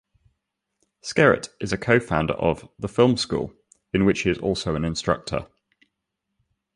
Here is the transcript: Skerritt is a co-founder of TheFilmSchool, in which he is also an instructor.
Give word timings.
Skerritt 1.03 1.49
is 1.59 1.71
a 1.71 1.77
co-founder 1.77 2.33
of 2.33 2.67
TheFilmSchool, 2.81 3.53
in 3.93 4.03
which 4.03 4.21
he 4.21 4.31
is 4.31 4.39
also 4.39 4.73
an 4.73 4.83
instructor. 4.83 5.45